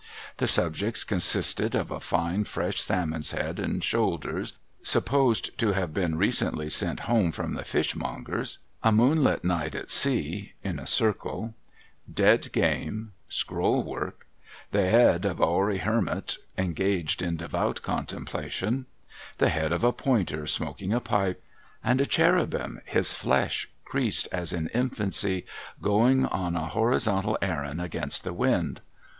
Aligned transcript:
The 0.37 0.47
subjects 0.47 1.03
consisted 1.03 1.75
of 1.75 1.91
a 1.91 1.99
fine 1.99 2.45
fresh 2.45 2.81
salmon's 2.81 3.33
head 3.33 3.59
and 3.59 3.83
shoulders, 3.83 4.53
supposed 4.81 5.55
to 5.59 5.73
have 5.73 5.93
been 5.93 6.17
recently 6.17 6.71
sent 6.71 7.01
home 7.01 7.31
from 7.31 7.53
the 7.53 7.63
fishmonger's; 7.63 8.57
a 8.81 8.91
moonlight 8.91 9.43
night 9.43 9.75
at 9.75 9.91
sea 9.91 10.53
(in 10.63 10.79
a 10.79 10.87
circle); 10.87 11.53
dead 12.11 12.51
game; 12.51 13.11
scroll 13.29 13.83
work; 13.83 14.25
the 14.71 14.89
head 14.89 15.23
of 15.23 15.39
a 15.39 15.45
hoary 15.45 15.77
hermit 15.77 16.37
engaged 16.57 17.21
in 17.21 17.37
devout 17.37 17.83
contemplation; 17.83 18.87
the 19.37 19.49
head 19.49 19.71
of 19.71 19.83
a 19.83 19.93
pointer 19.93 20.47
smoking 20.47 20.91
a 20.93 20.99
pipe; 20.99 21.43
and 21.83 22.01
a 22.01 22.07
cherubim, 22.07 22.81
his 22.85 23.13
flesh 23.13 23.69
creased 23.85 24.27
as 24.31 24.51
in 24.51 24.67
infoncy, 24.73 25.45
going 25.79 26.25
on 26.25 26.55
a 26.55 26.65
horizontal 26.69 27.37
errand 27.43 27.79
against 27.79 28.23
the 28.23 28.33
wind. 28.33 28.81